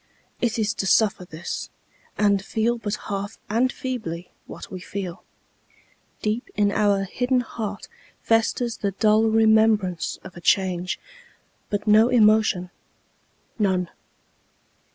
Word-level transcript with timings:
It 0.41 0.57
is 0.57 0.73
to 0.73 0.87
suffer 0.87 1.25
this, 1.25 1.69
And 2.17 2.43
feel 2.43 2.79
but 2.79 2.95
half, 3.07 3.37
and 3.51 3.71
feebly, 3.71 4.31
what 4.47 4.71
we 4.71 4.79
feel. 4.79 5.23
Deep 6.23 6.49
in 6.55 6.71
our 6.71 7.03
hidden 7.03 7.41
heart 7.41 7.87
Festers 8.23 8.77
the 8.77 8.93
dull 8.93 9.25
remembrance 9.25 10.17
of 10.23 10.35
a 10.35 10.41
change, 10.41 10.99
But 11.69 11.85
no 11.85 12.09
emotion 12.09 12.71
none. 13.59 13.89